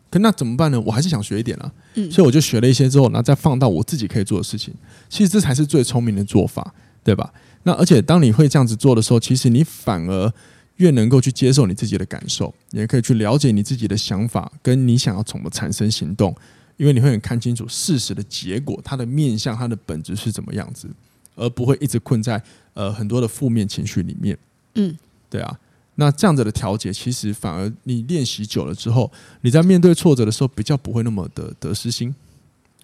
[0.09, 0.79] 可那怎么办呢？
[0.81, 1.71] 我还是想学一点啊。
[1.95, 2.11] 嗯。
[2.11, 4.73] 所以我就学了一些之后，然后再放到我自己可以做的事情。
[5.09, 7.33] 其实这才是最聪明的做法，对吧？
[7.63, 10.31] 那而且当你会这样子做的时候，其实你反而
[10.77, 16.35] 越能够去接受你自己的感受，也可以去了解你自己的想法，跟你想要怎么产生行动。
[16.77, 20.87] 因为你会很看清楚事实的结果，它的面向、它的本质是怎么样子，
[21.35, 22.39] 而不会一直困在
[22.75, 24.37] 呃很多的负面情绪里面。
[24.75, 24.95] 嗯，
[25.27, 25.59] 对啊。
[25.99, 32.13] 那这样子的调节，其实反而你练习久了之后，你在面对挫折的时候，比较不会那么的得失心。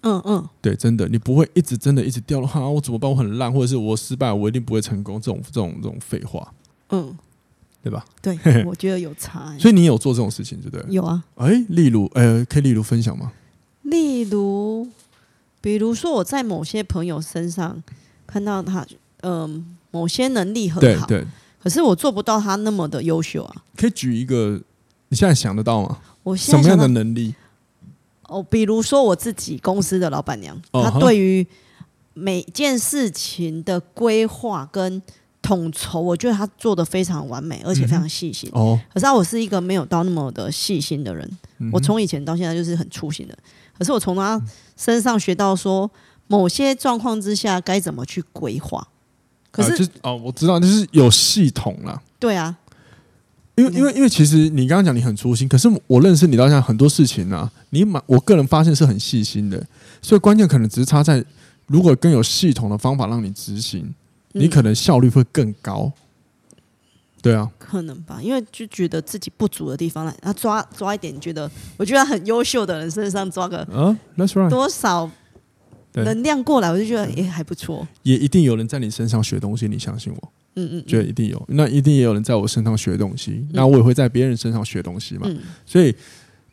[0.02, 3.10] 嗯嗯，对，真的，你不会一直真的一直掉落哈，我怎么办？
[3.10, 5.18] 我很烂，或者是我失败，我一定不会成功。
[5.18, 6.52] 这种这种这种废话，
[6.90, 7.16] 嗯，
[7.82, 8.04] 对吧？
[8.20, 9.58] 对，我觉得有差、欸。
[9.58, 10.84] 所以你有做这种事情，对不对？
[10.92, 11.24] 有啊。
[11.36, 13.32] 哎，例如，呃，可以例如分享吗？
[13.82, 14.86] 例如，
[15.62, 17.82] 比如说我在某些朋友身上
[18.26, 18.86] 看到他，
[19.22, 21.26] 嗯、呃，某些能力很好，对，对，
[21.64, 23.64] 可是我做不到他那么的优秀啊。
[23.74, 24.60] 可以举一个，
[25.08, 25.98] 你现在想得到吗？
[26.22, 27.34] 我现在什么样的能力？
[28.28, 31.46] 哦，比如说我自己公司的老板娘，她对于
[32.12, 35.02] 每件事情的规划跟
[35.40, 38.50] 统筹，我觉得她做的非常完美，而且非常细心。
[38.52, 41.38] 哦，可是我是一个没有到那么的细心的人。
[41.58, 43.36] 嗯、我从以前到现在就是很粗心的。
[43.76, 44.40] 可是我从她
[44.76, 45.90] 身上学到说，
[46.26, 48.86] 某些状况之下该怎么去规划。
[49.54, 52.02] 可是、哦，我知道，就是有系统了。
[52.18, 52.56] 对啊，
[53.54, 59.64] 因为因为因为其实你刚刚讲你很粗心，可是我认识你到现在很多事情呢、啊，你蛮我个人发现是很细心的。
[60.02, 61.24] 所以关键可能只是差在，
[61.68, 63.94] 如果更有系统的方法让你执行，
[64.32, 65.92] 你可能效率会更高。
[67.22, 75.10] 对啊，可能吧，因为就觉得自己不足的地方来，他抓抓一点，觉得我觉得很优秀的人身上抓个嗯，That's right，多少
[76.02, 77.86] 能量过来，我就觉得也还不错。
[78.02, 80.32] 也一定有人在你身上学东西，你相信我。
[80.56, 85.28] 嗯嗯，觉得一定有，那一定也有人在我身上学东西，那我也会在别人身上学东西嘛。
[85.66, 85.94] 所以。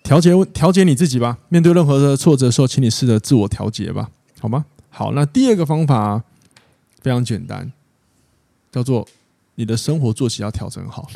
[0.03, 1.37] 调节调节你自己吧。
[1.49, 4.65] 面对任何的挫折的时候，请你试着自我调节吧，好吗？
[4.89, 6.23] 好，那第二个方法
[7.01, 7.71] 非常简单，
[8.71, 9.07] 叫做
[9.53, 11.07] 你的生活作息要调整好。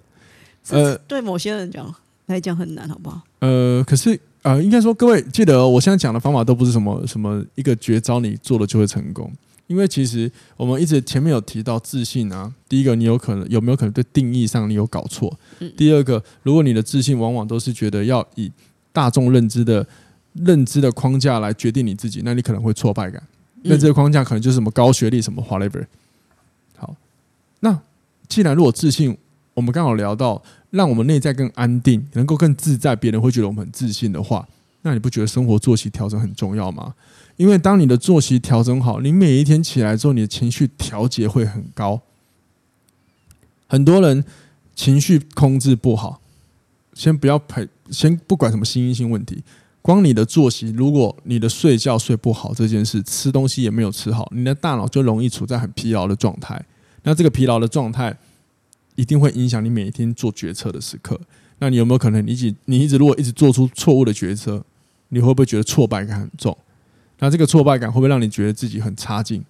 [0.70, 1.94] 呃，对某些人讲
[2.26, 3.22] 来讲很难，好不好？
[3.40, 9.30] 呃，可是呃，应该说各位记得，我现在讲的方法都不是什么什么一个绝招，你做了就会成功。
[9.68, 15.32] 因为其实我们一直前面有提到自信啊，第一个你有可能有没有可能对定义上你有搞错？
[15.76, 18.50] 第二个，如果你的自信往往都是觉得要以
[18.92, 19.86] 大众认知的
[20.34, 23.22] 认知的框架来决定你自己，那你可能会挫败感。
[23.62, 25.86] 那这个框架可能就是什么高学历什么 whatever。
[26.76, 26.94] 好，
[27.60, 27.80] 那
[28.28, 29.16] 既然如果自信，
[29.54, 34.48] 我们刚好聊到让我们内在更安定，能够更自在，别人会觉得我们很自信的话，
[34.80, 36.94] 那你不觉得生活作息调整很重要吗？
[37.36, 42.00] 因为当你的作息调整好，你每一天起来之后，你的情绪调节会很高。
[43.66, 44.24] 很多人
[44.74, 46.20] 情绪控制不好，
[46.94, 49.42] 先不要陪，先不管什么心因性问题，
[49.82, 56.62] 光你的作息，如果你的睡觉睡不好这件事，吃东西也没有吃好，你的大脑就容易处在很疲劳的状态。
[57.02, 58.16] 那这个疲劳的状态
[59.02, 61.20] 一定会影响你每一天做决策的时刻。
[61.58, 64.64] 那你有没有可能，你一直你一直如果一直做出错误的决策，
[65.08, 66.56] 你会不会觉得挫败感很重？
[67.18, 69.44] 那这个挫败感会不会让你觉得自己很差劲，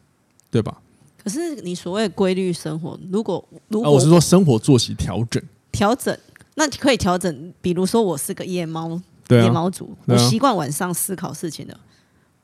[0.50, 0.80] 对吧？
[1.22, 6.16] 可是你所谓规律生活，如果如果、啊、我是说生活作息调整，调整
[6.54, 7.52] 那可以调整。
[7.60, 11.78] 比如说我是个夜猫，夜猫族，我习惯晚上思考事情的，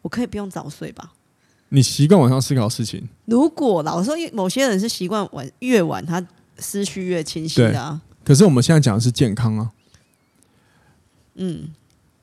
[0.03, 1.15] 我可以不用早睡吧？
[1.71, 3.09] 你习惯晚上思考事情？
[3.27, 6.25] 如果老说，某些人是习惯晚越晚，他
[6.59, 8.01] 思绪越清晰的啊。
[8.25, 9.71] 可是我们现在讲的是健康啊，
[11.35, 11.71] 嗯。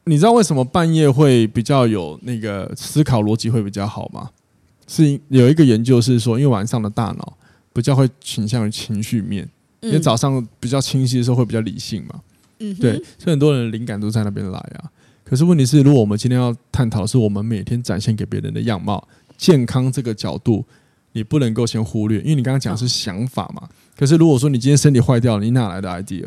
[0.08, 4.30] 你知道为什么半夜会比较有那个思考逻辑会比较好吗？
[4.86, 7.36] 是有一个研究是说，因为晚上的大脑
[7.74, 9.50] 比较会倾向于情绪面，
[9.82, 12.21] 因为早上比较清晰的时候会比较理性嘛。
[12.60, 14.91] 嗯，对，所以很多人的灵感都在那边来啊。
[15.24, 19.08] 可是问题是，如果我们今天要探讨的是我们每天展现给别人的样貌，
[19.39, 20.63] 健康这个角度，
[21.13, 23.67] 你不能够先忽略，因为你刚刚讲的是想法嘛。
[23.95, 26.25] 可是如果说你今天身体坏掉了，你哪来的 idea？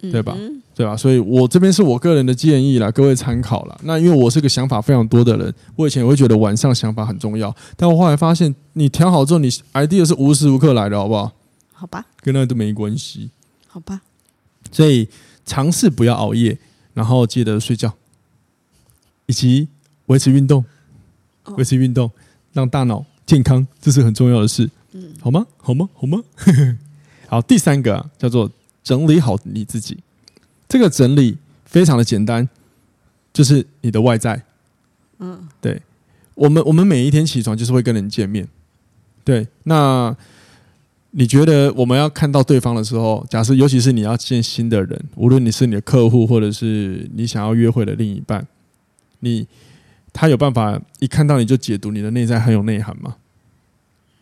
[0.00, 0.36] 对吧？
[0.76, 0.96] 对吧？
[0.96, 3.76] 所以我这边是我个人的建议啦，各位参考啦。
[3.82, 11.32] 那因为我是个想法非常多的人，我以前也会觉得晚上想法很重要，但我后来发现，你调好之后，你 idea 是无时无刻来的，好不好？
[11.72, 13.30] 好吧，跟那都没关系。
[13.66, 14.00] 好吧，
[14.70, 15.08] 所以
[15.44, 16.56] 尝试不要熬夜，
[16.94, 17.92] 然后记得睡觉，
[19.26, 19.66] 以及
[20.06, 20.64] 维持运动，
[21.56, 22.08] 维持运动，
[22.52, 24.68] 让大脑健康，这是很重要的事。
[24.92, 25.46] 嗯，好吗？
[25.58, 25.88] 好吗？
[25.92, 26.18] 好吗？
[27.28, 28.50] 好，第三个啊，叫做。
[28.84, 29.98] 整理好你自己，
[30.66, 31.36] 这个整理
[31.66, 32.48] 非常的简单，
[33.34, 34.42] 就是你的外在。
[35.18, 35.82] 嗯，对，
[36.34, 38.48] 我们我们每一天起床就是会跟人见面，
[39.24, 39.46] 对。
[39.64, 40.16] 那
[41.10, 48.46] 你觉得我们要看到对方的时候，假设尤其是你要见新的人，无论你是你的客户或者是你想要约会的另一半，
[49.18, 49.46] 你
[50.20, 53.14] 他有办法一看到你就解读你的内在很有内涵吗？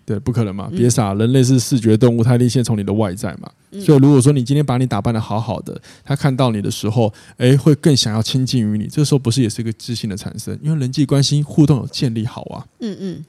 [0.04, 0.70] 对，不可能嘛！
[0.76, 3.50] 别傻，人类是视觉动物，他一定先从你的外在嘛。
[3.80, 8.86] 所以，如果说你今天把你打扮的好好的，他看到你的时候，诶，会更想要亲近于你。
[8.86, 10.56] 这时候不是也是一个自信的产生？
[10.62, 12.66] 因为人际关系互动有建立好啊。
[12.80, 13.24] 嗯嗯，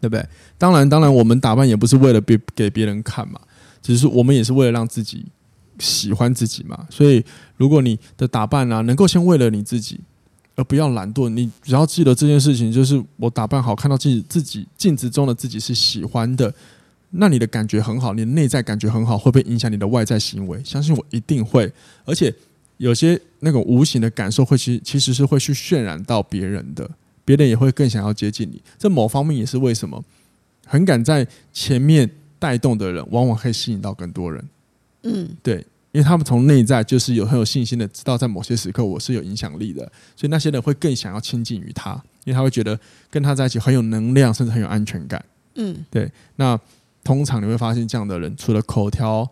[0.00, 0.26] 对不对？
[0.56, 3.38] 当然，当然，我们打扮也不是为了别给别人看嘛，
[3.82, 5.26] 只是我们也是为了让自己
[5.78, 6.86] 喜欢自己嘛。
[6.88, 7.22] 所以，
[7.58, 10.00] 如果你的打扮啊，能够先为了你自己。
[10.56, 16.52] 而不要懒惰，你只要记得这件事情，就是我打扮好，看到自己自己镜子中的自己是喜欢的，
[17.10, 20.60] 那你的感觉很好，你的内在感觉很好，会不会影响你的外在行为？
[20.64, 21.70] 相信我，一定会。
[22.04, 22.34] 而且
[22.78, 26.90] 有些那种无形的感受，会其实其实是会去渲染到别人的，
[27.24, 28.60] 别人也会更想要接近你。
[28.78, 30.02] 这某方面也是为什么
[30.66, 34.42] 很敢在前面带动的人，往往可以吸引到更多人。
[35.02, 35.64] 嗯，对。
[35.96, 39.80] 因为他们从内在就是有很有信心的，知道在某些时刻我是有影响力的，
[40.14, 42.78] 所以那些人会更想要亲近于他，因为他会觉得
[43.10, 45.24] 跟他在一起很有能量，甚至很有安全感。
[45.54, 46.12] 嗯，对。
[46.34, 46.60] 那
[47.02, 49.26] 通常你会发现，这样的人除了口条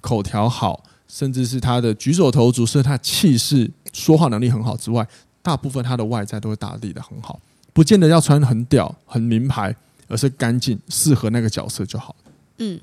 [0.00, 5.06] 口条好，甚至是他的举手投足，是他气势、说话能力很好之外，
[5.42, 7.38] 大部分他的外在都会打理的很好，
[7.72, 9.72] 不见得要穿很屌、很名牌，
[10.08, 12.16] 而是干净、适合那个角色就好。
[12.58, 12.80] 嗯，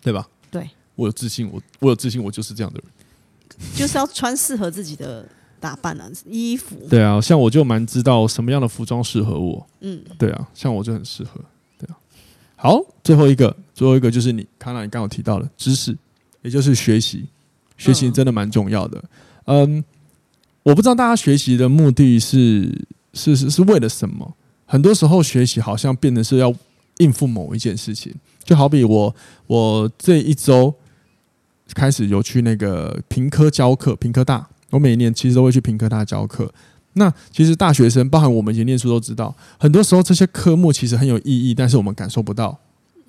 [0.00, 0.26] 对吧？
[0.96, 2.92] 对，我有自信，我我有自信，我就是这样的人。
[3.76, 5.24] 就是要穿适合自己的
[5.60, 6.74] 打扮啊，衣服。
[6.88, 9.64] 对啊，像我就蛮知道什么样的服装适合我。
[9.80, 11.40] 嗯，对啊，像我就很适合。
[11.78, 11.94] 对啊，
[12.56, 15.96] 好，最后一个，最后一个就是你，康娜，你刚刚提到的知识，
[16.40, 17.26] 也就是学习，
[17.76, 19.04] 学习真的蛮重要的。
[19.44, 19.84] 嗯，嗯，
[20.64, 24.34] 我不知道大家学习的目的是是是是为了什么？
[24.66, 26.52] 很多时候学习好像变得是要
[26.96, 29.14] 应付某一件事情，就好比我
[29.46, 30.74] 我这一周。
[31.74, 36.52] 开始有去那个屏科教课，屏科大，我每一年其实都会去屏科大教课。
[36.94, 42.58] 那其实大学生，包含我们以前念书都知道，很多时候这些科目其实很有意义，但是我们感受不到，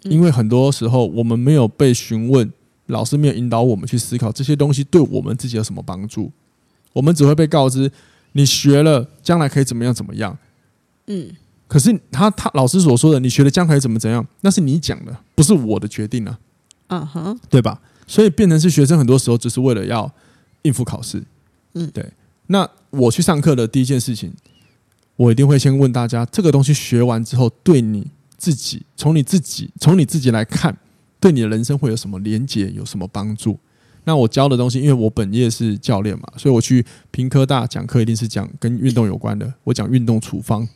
[0.03, 2.49] 因为很多时候我们没有被询问，
[2.85, 6.31] 老师没有引导我们去思考这些东西对我们自己有什么帮助，
[6.93, 7.91] 我们只会被告知
[8.31, 10.37] 你学了将来可以怎么样怎么样。
[11.07, 11.31] 嗯，
[11.67, 16.39] 可是他他老师所说的你学了将来怎么怎样，那是你讲的，不是我的决定啊。
[16.87, 17.81] 嗯哼，对吧？
[18.07, 20.11] 所以变成是学生，很多时候只是为了要
[20.63, 21.23] 应付考试。
[21.73, 22.05] 嗯，对。
[22.47, 24.31] 那我去上课的第一件事情，
[25.15, 28.05] 我一定会先问大家：这个东西学完之后，对你
[28.37, 30.77] 自己，从你自己，从你自己来看，
[31.19, 33.57] 对你的人生会有什么连结，有什么帮助？
[34.03, 39.51] 那我教的东西，因为我本业是教练嘛，所以我去屏科大讲课，一定是讲跟运动有关的。
[39.63, 40.67] 我讲运动处方，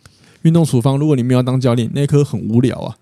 [0.44, 0.98] 运动处方。
[0.98, 2.98] 如果你没有当教练，那一科很无聊啊。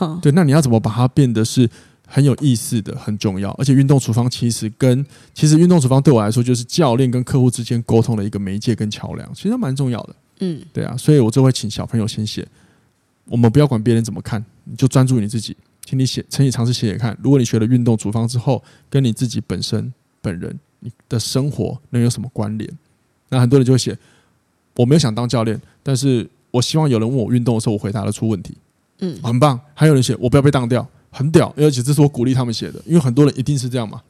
[0.00, 1.68] 哦、对，那你要怎么把它变得是？
[2.10, 10.16] 很有意思的，很重要，而且运动处方其实跟其实运动处方对我来说就是教练跟客户之间沟通的一个媒介跟桥梁，其实蛮重要的。
[10.40, 12.46] 嗯，对啊，所以我就会请小朋友先写，
[13.26, 17.16] 我们不要管别人怎么看，你就专注你自己，请你写，请你尝试写写看。
[17.22, 19.92] 如果你学了运动处方之后，跟你自己本身
[20.22, 22.70] 本人你的生活能有什么关联？
[23.28, 23.98] 那很多人就会写，
[24.76, 28.56] 我没有想当教练，但是我希望有人问我运动的时候，我回答得出问题。
[29.00, 29.60] 嗯，很棒。
[29.74, 30.88] 还有人写，我不要被当掉。
[31.10, 34.00] 很屌，而且这是我鼓励他们写的，因为很多人一定是这样嘛。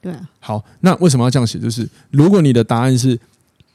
[0.00, 0.30] 对啊。
[0.38, 1.58] 好，那为什么要这样写？
[1.58, 3.18] 就是如果你的答案是，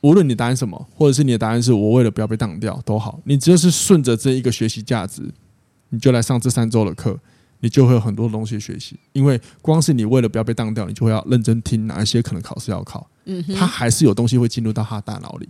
[0.01, 5.23] 无论你答案什么，或者是你的答案是我为了不要被当掉都好，你只要是顺着这一个学习价值，
[5.89, 7.19] 你就来上这三周的课，
[7.59, 8.95] 你就会有很多东西学习。
[9.13, 13.07] 因为光是你为了不要被当掉，你就会要认真听哪一些可能考试要考。
[13.25, 13.43] 嗯。
[13.55, 15.49] 他还是有东西会进入到他的大脑里。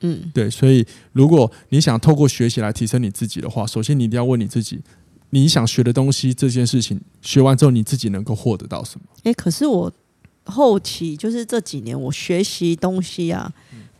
[0.00, 0.30] 嗯。
[0.32, 4.80] 对，所以如果你想透过学习来提升你自己的话，首先你一定要问你自己。
[5.34, 9.06] 你想学的东西，这件事情学完之后，你自己能够获得到什么？
[9.20, 9.90] 哎、欸，可是我
[10.44, 13.50] 后期就是这几年，我学习东西啊，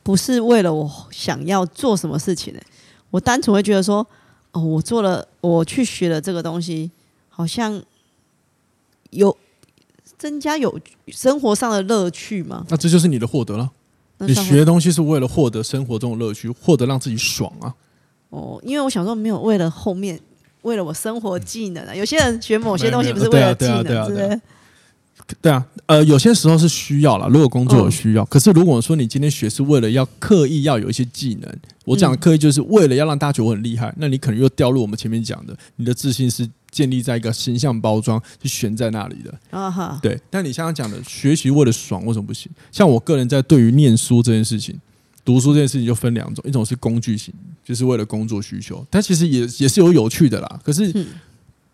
[0.03, 2.55] 不是为了我想要做什么事情？
[3.11, 4.07] 我单纯会觉得说，
[4.51, 6.91] 哦，我做了，我去学了这个东西，
[7.31, 7.83] 好像
[9.09, 9.35] 有
[10.19, 12.67] 增加有生活上的乐趣嘛？
[12.69, 13.73] 那这就是你的获得了。
[14.19, 17.75] 你学东西是为了获得生活中的乐趣，获得让自己爽啊。
[18.29, 20.21] 哦，因为我想说，没有为了后面。
[20.63, 24.41] 为了我生活技能啊，有些人学某些东西不是为了技能，对啊，对啊，对啊，对啊，
[25.41, 28.25] 对啊，呃，有些时候是需要啦，如果工作有需要。
[28.27, 31.53] 可是如果说你今天学是为了要刻意要有一些技能，
[31.85, 39.99] 我讲的刻意就是为了要让大家觉得我很厉害，那你可能又掉入我们前面讲的，你的自信是建立在一个形象包装是悬在那里的啊哈。
[40.03, 42.51] 对，但你像刚讲的学习为了爽，为什么不行？
[42.71, 44.81] 像我个人在对于念书这件事情。
[45.25, 47.33] 读书这件事情就分两种，一种是工具型，
[47.65, 50.61] 就是为了工作需求，但其实也也是有有趣的啦。
[50.65, 50.93] 可是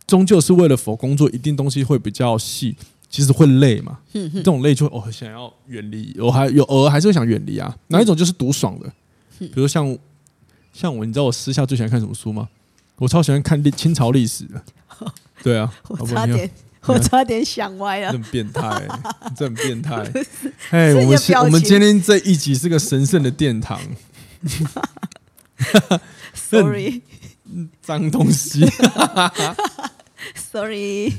[0.07, 2.77] 终究是为了否工作，一定东西会比较细，
[3.09, 3.99] 其实会累嘛。
[4.13, 7.77] 这种累就会哦想要远离，我还有偶尔还是会想远离啊。
[7.89, 8.93] 哪一种就是读爽的，
[9.39, 9.97] 比如像
[10.73, 12.49] 像我，你知道我私下最喜欢看什么书吗？
[12.97, 14.63] 我超喜欢看历清朝历史的。
[15.43, 16.51] 对啊，我差点。
[16.87, 18.89] 我差点想歪了，这么变态，
[19.37, 20.11] 这很变态。
[20.71, 23.81] 哎，我们我们今天这一集是个神圣的殿堂。
[26.35, 27.03] Sorry，
[27.83, 28.65] 脏东西。
[30.35, 31.13] Sorry。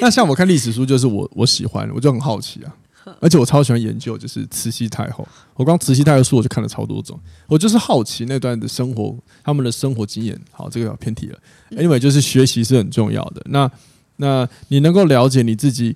[0.00, 2.74] 那像我看历史书，就是我我喜欢，我就很好奇啊。
[3.20, 5.26] 而且我超喜欢研究，就是慈禧太后。
[5.54, 10.38] 我光慈禧太后书我就看了超多种，我就是好奇那段的生活，他们的生活经验。
[10.50, 11.38] 好，这个要偏题了。
[11.70, 13.42] Anyway，就是学习是很重要的。
[13.46, 13.70] 那
[14.16, 15.94] 那你能够了解你自己，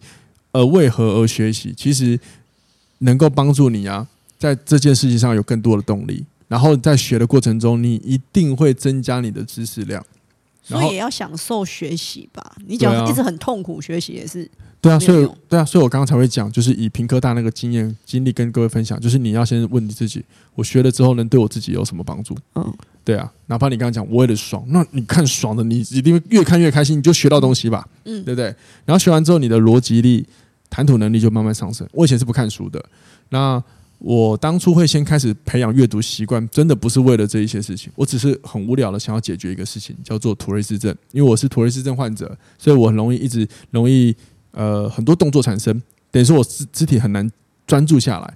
[0.52, 1.74] 呃，为何而学习？
[1.76, 2.18] 其实
[2.98, 4.06] 能够帮助你啊，
[4.38, 6.24] 在这件事情上有更多的动力。
[6.48, 10.04] 然后在学的过程中，你一定会增加你的知识量。
[10.78, 12.54] 所以也要享受学习吧。
[12.66, 14.50] 你讲一直很痛苦，学习也是。
[14.82, 22.34] 对啊，所以对啊，所以我刚刚才会讲，就是以屏科大那个经验经历跟各位分享，就是你要先问你自己，我学了之后能对我自己有什么帮助？
[22.54, 28.46] 嗯，对啊，哪怕你刚刚讲我为了爽，那你看爽的，你一定会越看越开心，你就学到东西吧，嗯，对不对？
[28.86, 30.26] 然后学完之后，你的逻辑力、
[30.70, 31.86] 谈吐能力就慢慢上升。
[31.92, 32.82] 我以前是不看书的，
[33.28, 33.62] 那
[34.00, 44.14] 我当初会先开始培养阅读习惯，真的不是为了这一些事情，我只是很无聊的想要解决一个事情，叫做图瑞氏症，因为我是图瑞氏症患者，所以我很容易一直容易。
[44.52, 45.80] 呃，很多动作产生，
[46.10, 47.30] 等于说我肢肢体很难
[47.68, 48.34] 专注下来。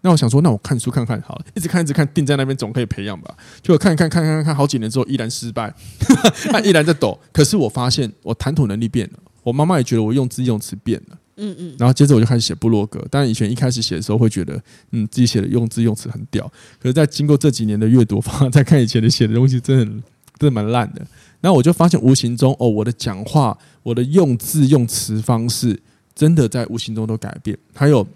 [0.00, 3.36] 那我想说，那我看书看看好了，一直看一直看，定在那边总可以培养吧？
[3.60, 5.70] 就我看看看看看好几年之后，依然失败，
[6.50, 7.20] 他依然在抖。
[7.32, 11.18] 可是我发现我谈吐能力变了，我妈妈也觉得我用字用词变了。
[11.42, 11.76] 嗯嗯。
[11.78, 13.04] 然后接着我就开始写部落格。
[13.10, 14.58] 当然以前一开始写的时候会觉得，
[14.92, 16.50] 嗯，自己写的用字用词很屌。
[16.80, 20.02] 可是，在经过这几年的阅读，再看以前的写的东西，真的真
[20.40, 21.04] 的蛮烂的。
[21.40, 25.78] 那我就发现，无形中哦，我的讲话，我的用字用词方式，
[26.14, 27.58] 真的在无形中都改变。
[27.74, 28.06] 还有，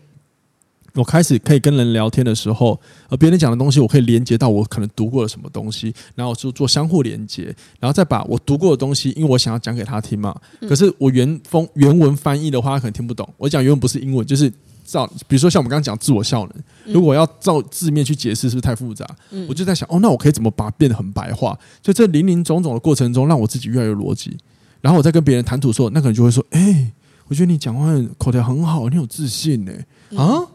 [0.97, 10.35] 我开始可以跟人聊天的时候，而别人讲的东西，我可以连接到我可能读过了什么东西，然后就做相互连接，然后再把我读过的东西，因为我想要讲给他听嘛。
[10.69, 13.29] 可是我原封原文翻译的话，他可能听不懂。
[13.37, 14.53] 我讲原文不是英文，就是。
[14.89, 19.05] 照，比如说像我们刚刚讲自我效能，如果要照字面去解释，是不是太复杂？
[19.33, 21.59] 嗯、我就在想，哦，那我可以怎么把它变得很白话？
[21.83, 24.39] 就这林林总总的过程中，让我自己越来越逻辑。
[24.81, 26.93] 然后我再跟别人谈吐的时候，那个人就会说：“哎、欸，
[27.27, 29.73] 我觉得你讲话口条很好，你有自信呢。”
[30.17, 30.47] 啊，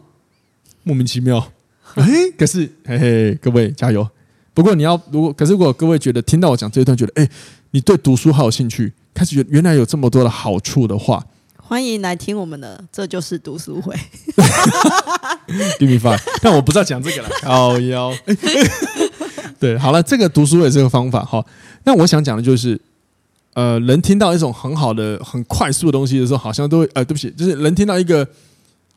[0.82, 1.52] 莫名其妙。
[1.94, 4.08] 哎、欸，可是嘿嘿，各位加油！
[4.54, 7.30] 不过你要如果，可是如果各位觉得听到我讲这一段，觉得哎、欸，
[7.72, 11.24] 你对读书好有兴趣，开始觉得原来有这么多的好处的话。
[11.56, 13.94] 欢迎来听我们的，这就是读书会。
[15.78, 17.28] Give me five，但我不知道讲这个了。
[17.40, 18.12] 靠腰，
[19.58, 21.42] 对，好了，这个读书会这个方法，哈。
[21.84, 22.78] 那我想讲的就是，
[23.54, 28.26] 呃，人听到一种很好的、很快速的东西的时候，好像都会，呃，对不起，就是人听到一个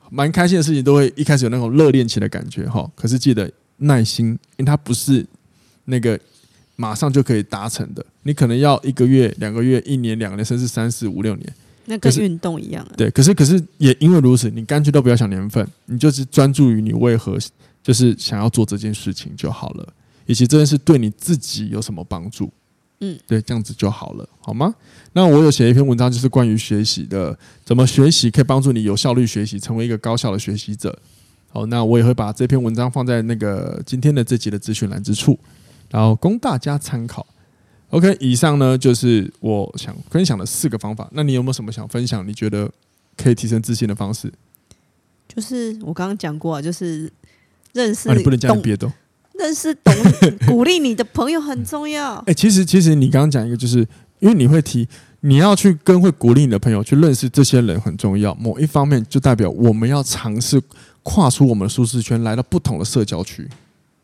[0.10, 2.90] 蛮开心的事情，都会一开始有那种热恋期的感觉，哈。
[2.96, 5.26] 可是记得耐心，因为它不是
[5.86, 6.20] 那个
[6.76, 11.54] 马上就可以达成的，你可能要一个月、两个月、一年、两年，甚至三四五六年。
[11.86, 12.94] 那跟运动一样啊。
[12.98, 17.38] 对，可是可是也因为如此，你干脆都不要想年份，你就是专注于你为何
[17.84, 19.94] 就是想要做这件事情就好了，
[20.26, 22.52] 以及这件事对你自己有什么帮助。
[23.00, 24.74] 嗯，对，这样子就好了，好吗？
[25.14, 30.98] 那我有写一篇文章，就是关于学习的，怎么学习可以帮助你有效率学习，成为一个高效的学习者。
[31.50, 35.40] 好，那我也会把这篇文章放在那个今天的这集的资讯栏之处，
[35.90, 37.26] 然后供大家参考。
[37.92, 41.10] OK，以上呢就是我想分享的四个方法。
[41.14, 42.28] 那你有没有什么想分享？
[42.28, 42.70] 你觉得
[43.16, 44.32] 可以提升自信的方式？
[45.28, 47.12] 就是我刚刚讲过，啊就是
[47.74, 48.92] 认识、啊、你不能讲别的。
[49.38, 49.94] 认识懂
[50.48, 52.16] 鼓励你的朋友很重要。
[52.20, 53.80] 哎、欸，其实其实你刚刚讲一个，就是
[54.20, 54.88] 因为你会提，
[55.22, 58.34] 你要去跟会鼓励你的朋友去认识这些人很重要。
[58.36, 60.62] 某一方面就代表我们要尝试
[61.04, 63.48] 跨出我们的舒适圈，来到不同的社交区。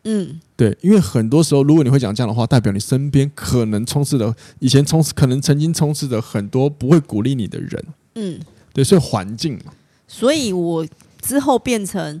[0.04, 7.84] 嗯，对，因为很多时候，如果你会讲这样的话，代表你身边可能充斥的以前充斥，可能曾经充斥着很多不会鼓励你的人。
[8.16, 8.40] 嗯，
[8.72, 9.72] 对，所以环境嘛。
[10.08, 10.84] 所以我
[11.20, 12.20] 之后变成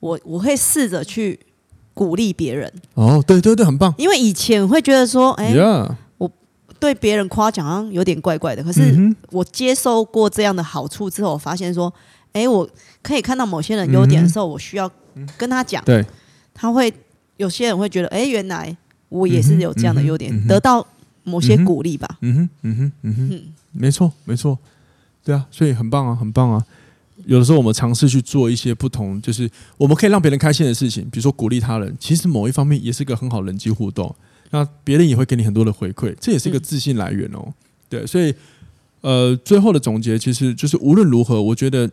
[0.00, 1.38] 我，我会试着去
[1.94, 2.72] 鼓励别人。
[2.94, 3.94] 哦，对对对，很棒。
[3.98, 5.54] 因为以前会觉得说，哎.
[6.18, 6.30] 我
[6.78, 8.62] 对别人夸奖好像有点怪怪的。
[8.62, 11.92] 可是我接受过这样的好处之后，我发现说，
[12.32, 12.68] 哎，我
[13.02, 14.90] 可以看到某些人优点的时候，我需要
[15.36, 15.84] 跟他讲。
[15.84, 16.04] 对。
[16.54, 16.92] 他会
[17.38, 18.76] 有些人会觉得，哎，原来
[19.08, 20.86] 我也是有这样的优点，嗯嗯嗯、得到
[21.24, 22.06] 某些鼓励吧。
[22.20, 24.58] 嗯哼，嗯哼，嗯哼，嗯，没错，没错，
[25.24, 26.62] 对啊，所以很棒啊，很棒啊。
[27.26, 34.14] 有的时候我们尝试去做一些不同，就是我们可以让别人开心的事情，比如说鼓励他人，其实某一方面也是一个很好的人际互动。
[34.50, 37.42] 那别人也会给你很多的回馈，这也是一个自信来源哦。
[37.46, 37.54] 嗯、
[37.88, 38.34] 对，所以
[39.00, 41.90] 呃，最后的总结其实就是无论如何，我觉得。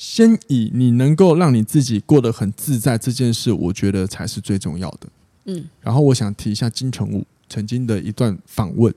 [0.00, 5.08] 先以你能够让你自己过得很自在这件事，我觉得才是最重要的。
[5.46, 8.94] 嗯，然后我想提一下金城武曾经的一段访问，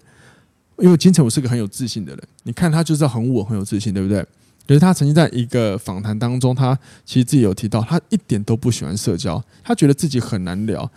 [0.78, 4.24] 因为金城武是个很有自信的人，你看他就知道很我很有自信，对不对？
[4.72, 10.89] 可是他曾经在一个访谈当中，他其实自己有提到，他一点都不喜欢社交，他觉得自己很难聊，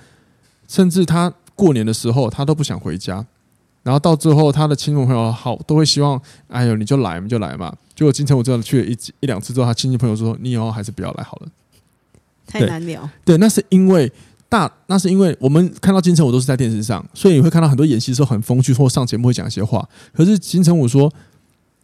[0.68, 3.26] 甚至他过年的时候他都不想回家。
[3.82, 7.74] 然后到最后，他的亲朋朋友好都会希望，哎呦，你就来，你就来嘛。
[7.96, 11.48] 结果金城武真的去了一一两次之后，他亲戚朋友说：“你以后还是不要来好了，
[12.46, 14.12] 太难聊。”对，那是因为
[14.48, 19.88] 大，那是因为我们看到金城武都是在电视上，所以你会看到很多演戏的时候很风趣，或上节目会讲一些话。
[20.12, 21.12] 可是金城武说，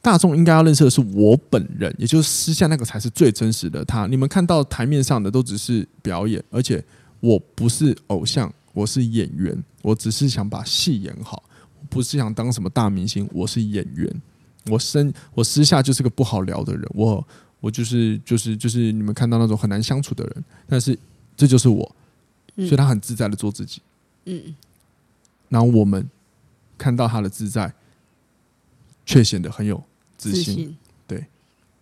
[0.02, 4.06] 大众应该要认识的是我本人，也就是私下那个才是最真实的他。
[4.06, 6.82] 你们看到台面上的都只是表演，而且
[7.20, 11.42] 我不是偶像，我是演员，我只是想把戏演好。
[11.88, 14.22] 不是想当什么大明星，我是演员，
[14.66, 17.26] 我身我私下就是个不好聊的人，我
[17.58, 20.96] 我就是就是就是你们看到那种很难相处的人，但是
[21.36, 21.96] 这就是我，
[22.56, 23.82] 所以他很自在的做自己，
[24.26, 24.54] 嗯，
[25.48, 26.08] 然后我们
[26.78, 27.72] 看到他的自在，
[29.04, 29.82] 却显得很有
[30.20, 31.24] 自信，自信对，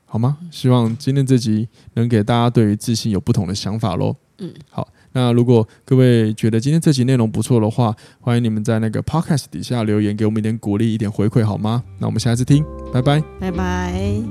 [0.07, 0.39] 好吗？
[0.51, 4.86] 希望今天这集能给大家对于自信有不同的想法喽，嗯，好。
[5.12, 11.82] 那如果各位觉得今天这集内容不错的话，欢迎你们在那个 podcast 底下留言，给我们一点鼓励，一点回馈，好吗？
[11.99, 14.22] 那我们下次听，拜拜，拜拜。